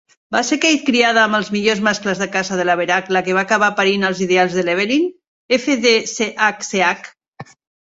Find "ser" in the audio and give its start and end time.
0.45-0.55